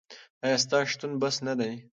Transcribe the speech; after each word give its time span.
ایا 0.45 0.57
ستا 0.63 0.79
شتون 0.91 1.11
بس 1.21 1.35
نه 1.47 1.53
دی؟ 1.59 1.71